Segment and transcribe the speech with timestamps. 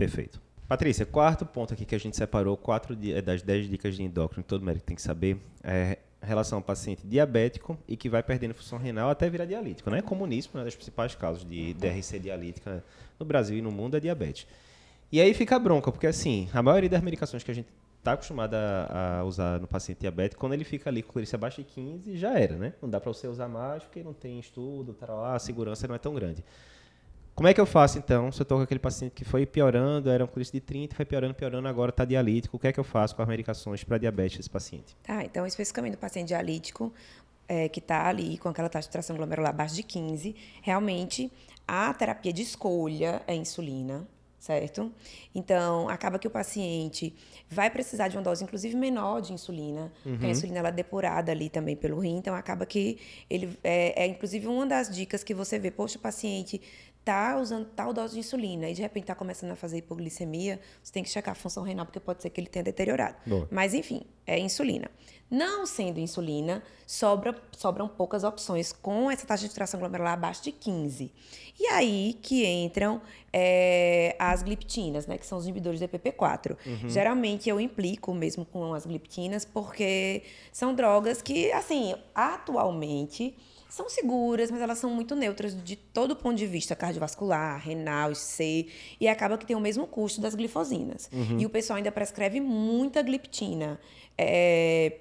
[0.00, 0.40] Perfeito.
[0.66, 4.42] Patrícia, quarto ponto aqui que a gente separou, quatro é, das dez dicas de endócrino
[4.42, 8.54] que todo médico tem que saber, é relação ao paciente diabético e que vai perdendo
[8.54, 9.90] função renal até virar dialítico.
[9.90, 10.00] Né?
[10.00, 12.82] Comuníssimo, uma das principais causas de DRC dialítica
[13.18, 14.46] no Brasil e no mundo é diabetes.
[15.12, 18.12] E aí fica a bronca, porque assim, a maioria das medicações que a gente está
[18.12, 22.16] acostumado a, usar no paciente diabético, quando ele fica ali com clírice abaixo de 15,
[22.16, 22.72] já era, né?
[22.80, 25.94] Não dá para você usar mais porque não tem estudo, tá lá, a segurança não
[25.94, 26.42] é tão grande.
[27.34, 28.30] Como é que eu faço então?
[28.30, 31.04] Se eu estou com aquele paciente que foi piorando, era um clírice de 30, foi
[31.04, 33.96] piorando, piorando, agora está dialítico, o que é que eu faço com as medicações para
[33.98, 34.96] diabetes desse paciente?
[35.02, 36.92] Tá, então especificamente do paciente dialítico,
[37.48, 41.32] é, que está ali com aquela taxa de tração glomerular abaixo de 15, realmente
[41.66, 44.06] a terapia de escolha é insulina,
[44.40, 44.90] certo?
[45.34, 47.14] Então, acaba que o paciente
[47.48, 50.12] vai precisar de uma dose, inclusive, menor de insulina, uhum.
[50.12, 54.04] porque a insulina ela é depurada ali também pelo rim, então acaba que ele é,
[54.04, 56.60] é, inclusive, uma das dicas que você vê, poxa, o paciente
[57.04, 60.92] tá usando tal dose de insulina e de repente está começando a fazer hipoglicemia, você
[60.92, 63.16] tem que checar a função renal, porque pode ser que ele tenha deteriorado.
[63.26, 63.48] Boa.
[63.50, 64.90] Mas, enfim, é insulina.
[65.30, 70.50] Não sendo insulina, sobra, sobram poucas opções com essa taxa de filtração glomerular abaixo de
[70.50, 71.12] 15.
[71.58, 73.00] E aí que entram
[73.32, 76.56] é, as gliptinas, né, que são os inibidores do EPP4.
[76.66, 76.88] Uhum.
[76.88, 83.36] Geralmente eu implico mesmo com as gliptinas, porque são drogas que, assim, atualmente
[83.68, 88.66] são seguras, mas elas são muito neutras de todo ponto de vista cardiovascular, renal, C,
[89.00, 91.08] e acaba que tem o mesmo custo das glifosinas.
[91.12, 91.38] Uhum.
[91.38, 93.78] E o pessoal ainda prescreve muita gliptina.
[94.18, 94.98] É,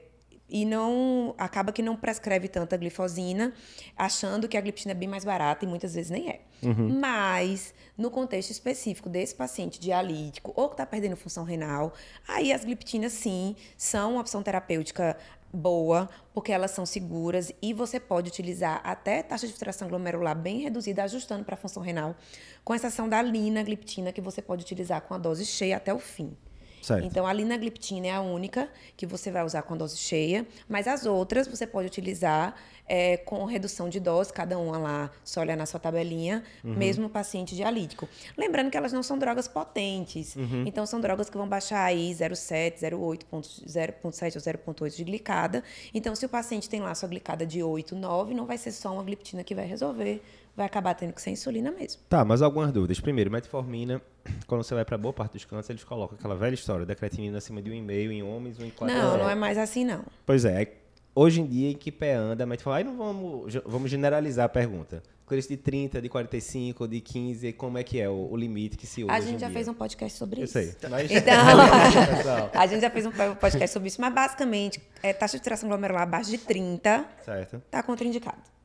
[0.49, 3.53] e não acaba que não prescreve tanta glifosina,
[3.95, 6.41] achando que a gliptina é bem mais barata e muitas vezes nem é.
[6.63, 6.99] Uhum.
[6.99, 11.93] Mas no contexto específico desse paciente dialítico ou que está perdendo função renal,
[12.27, 15.15] aí as gliptinas sim são uma opção terapêutica
[15.51, 20.59] boa, porque elas são seguras e você pode utilizar até taxa de filtração glomerular bem
[20.61, 22.15] reduzida, ajustando para a função renal,
[22.63, 26.35] com exceção da linagliptina, que você pode utilizar com a dose cheia até o fim.
[26.81, 27.05] Certo.
[27.05, 30.87] Então, a linagliptina é a única que você vai usar com a dose cheia, mas
[30.87, 32.55] as outras você pode utilizar
[32.89, 36.73] é, com redução de dose, cada uma lá, só olhar na sua tabelinha, uhum.
[36.73, 38.09] mesmo no paciente dialítico.
[38.35, 40.63] Lembrando que elas não são drogas potentes, uhum.
[40.65, 43.25] então são drogas que vão baixar aí 0,7, 0,8,
[43.67, 45.63] 0,7 ou 0,8 de glicada.
[45.93, 48.91] Então, se o paciente tem lá sua glicada de 8, 9, não vai ser só
[48.91, 50.23] uma gliptina que vai resolver,
[50.59, 52.01] vai acabar tendo que ser insulina mesmo.
[52.09, 52.99] Tá, mas algumas dúvidas.
[52.99, 54.01] Primeiro, metformina,
[54.45, 57.37] quando você vai para boa parte dos cânceres, eles colocam aquela velha história da creatinina
[57.37, 60.03] acima de 1,5 em homens, 1,4 Não, não é mais assim, não.
[60.25, 60.73] Pois é.
[61.15, 64.49] Hoje em dia, em que pé anda, mas fala, aí não vamos, vamos generalizar a
[64.49, 65.01] pergunta.
[65.25, 68.87] Clírice de 30, de 45, de 15, como é que é o, o limite que
[68.87, 69.13] se usa?
[69.13, 69.53] A gente já dia?
[69.53, 70.57] fez um podcast sobre isso.
[70.57, 70.89] Eu sei.
[70.89, 71.11] Mas...
[71.11, 71.33] Então,
[72.53, 76.03] a gente já fez um podcast sobre isso, mas basicamente, é, taxa de tração glomerular
[76.03, 77.61] abaixo de 30 certo.
[77.69, 78.58] tá contraindicado.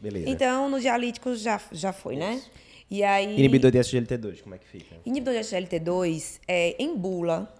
[0.00, 0.28] Beleza.
[0.28, 2.34] Então, no dialítico já, já foi, né?
[2.34, 2.46] isso.
[2.46, 2.52] né?
[2.90, 3.38] E aí...
[3.38, 4.96] Inibidor de SGLT2, como é que fica?
[5.04, 7.52] Inibidor de SGLT2 é em bula,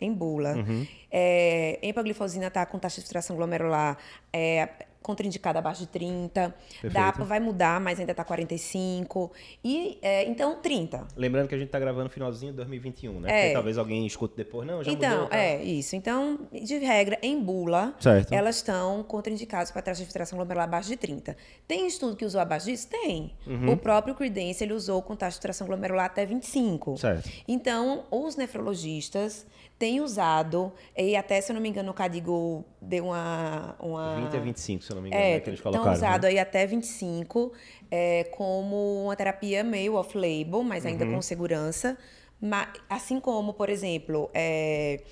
[0.00, 0.54] em bula.
[0.54, 0.86] Uhum.
[1.10, 3.98] É, empaglifosina está com taxa de filtração glomerular
[4.32, 4.68] é,
[5.02, 6.54] contraindicada abaixo de 30.
[6.80, 6.92] Perfeito.
[6.92, 9.32] DAPA vai mudar, mas ainda está 45.
[9.64, 11.06] E, é, então, 30.
[11.16, 13.30] Lembrando que a gente está gravando no finalzinho de 2021, né?
[13.30, 13.40] É.
[13.42, 14.66] Porque talvez alguém escute depois.
[14.66, 15.28] Não, já então, mudou.
[15.28, 15.36] Tá?
[15.36, 15.96] é, isso.
[15.96, 18.32] Então, de regra, em bula, certo.
[18.32, 21.36] elas estão contraindicadas para taxa de filtração glomerular abaixo de 30.
[21.66, 22.88] Tem estudo que usou abaixo disso?
[22.88, 23.34] Tem.
[23.46, 23.72] Uhum.
[23.72, 26.96] O próprio Credence, ele usou com taxa de filtração glomerular até 25.
[26.96, 27.28] Certo.
[27.46, 29.46] Então, os nefrologistas
[29.82, 34.14] tem usado, e até, se eu não me engano, o Cadigo deu uma, uma...
[34.30, 35.92] 20 a 25, se eu não me engano, é, né, que eles colocaram.
[35.92, 36.28] Estão usado né?
[36.28, 37.52] aí até 25,
[37.90, 41.14] é, como uma terapia meio off-label, mas ainda uhum.
[41.14, 41.98] com segurança.
[42.40, 45.02] Mas, assim como, por exemplo, é,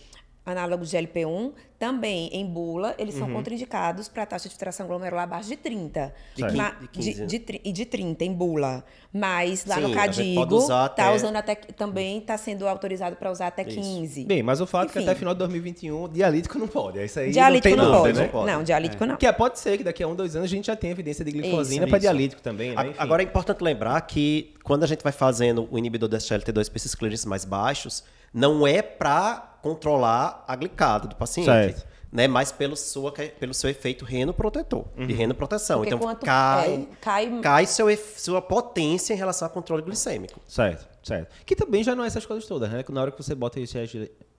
[0.50, 3.20] análogos de LP1, também em bula, eles uhum.
[3.20, 6.12] são contraindicados para taxa de filtração glomerular abaixo de 30.
[6.34, 8.84] De, Ma, de, 15, de, de, e de 30 em bula.
[9.10, 11.10] Mas lá Sim, no Cadigo, está até...
[11.10, 13.80] usando até, também está sendo autorizado para usar até Isso.
[13.80, 14.24] 15.
[14.26, 14.98] Bem, mas o fato Enfim.
[14.98, 16.98] é que até final de 2021, dialítico não pode.
[16.98, 18.18] É isso aí dialítico não, não, pode.
[18.18, 18.46] não, pode.
[18.46, 19.06] Não, dialítico é.
[19.06, 19.16] não.
[19.16, 21.32] Que pode ser que daqui a um, dois anos a gente já tenha evidência de
[21.32, 22.74] glicosina para dialítico também.
[22.74, 22.94] Né?
[22.98, 26.76] Agora é importante lembrar que quando a gente vai fazendo o inibidor do SGLT2 para
[26.76, 31.46] esses clearances mais baixos, não é para controlar a glicada do paciente.
[31.46, 32.26] Certo né?
[32.26, 35.06] Mas pelo, sua, pelo seu efeito renoprotetor, uhum.
[35.06, 35.78] de renoproteção.
[35.78, 37.86] Porque então cai, é, cai, cai seu,
[38.16, 40.40] sua potência em relação ao controle glicêmico.
[40.46, 41.28] Certo, certo.
[41.44, 42.84] Que também já não é essas coisas todas, né?
[42.88, 43.78] Na hora que você bota esse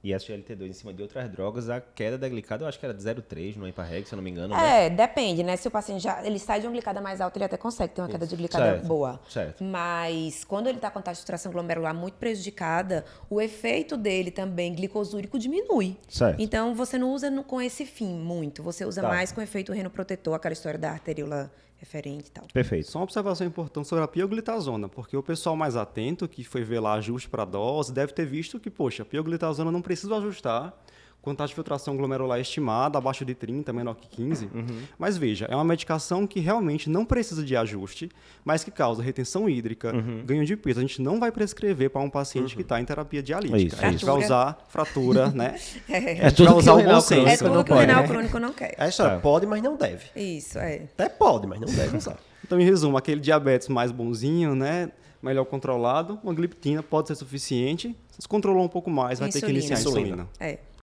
[0.03, 2.93] e SGLT2 em cima de outras drogas, a queda da glicada eu acho que era
[2.93, 4.55] de 0,3 no Emparreg, se eu não me engano.
[4.55, 4.85] Né?
[4.85, 4.95] É, né?
[4.95, 5.55] depende, né?
[5.55, 8.01] Se o paciente já ele sai de uma glicada mais alta, ele até consegue ter
[8.01, 8.13] uma Isso.
[8.13, 8.87] queda de glicada certo.
[8.87, 9.19] boa.
[9.29, 9.63] Certo.
[9.63, 14.73] Mas quando ele está com taxa de tração glomerular muito prejudicada, o efeito dele também
[14.73, 15.97] glicosúrico diminui.
[16.09, 16.41] Certo.
[16.41, 19.07] Então você não usa no, com esse fim muito, você usa tá.
[19.07, 21.51] mais com efeito renoprotetor, aquela história da arteríola
[21.81, 22.45] referente e tal.
[22.53, 22.91] Perfeito.
[22.91, 26.79] Só uma observação importante sobre a pioglitazona, porque o pessoal mais atento, que foi ver
[26.79, 30.73] lá ajuste para dose, deve ter visto que, poxa, a pioglitazona não precisa ajustar
[31.21, 34.45] com taxa de filtração glomerular estimada abaixo de 30, menor que 15.
[34.45, 34.65] Uhum.
[34.97, 38.09] Mas veja, é uma medicação que realmente não precisa de ajuste,
[38.43, 40.23] mas que causa retenção hídrica, uhum.
[40.25, 40.79] ganho de peso.
[40.79, 42.55] A gente não vai prescrever para um paciente uhum.
[42.55, 43.75] que está em terapia dialítica.
[43.75, 45.59] Isso, a gente vai usar fratura, né?
[45.87, 47.27] é, é tudo vai usar o bom senso.
[47.27, 48.73] É tudo que o renal crônico não quer.
[48.77, 49.19] É história, é.
[49.19, 50.05] pode, mas não deve.
[50.15, 50.87] Isso, é.
[50.93, 52.17] Até pode, mas não deve usar.
[52.51, 54.91] Então, em resumo, aquele diabetes mais bonzinho, né?
[55.23, 57.95] melhor controlado, uma gliptina pode ser suficiente.
[58.19, 59.47] Se controlou um pouco mais, vai insulina.
[59.47, 60.27] ter que iniciar a insulina.
[60.37, 60.57] É.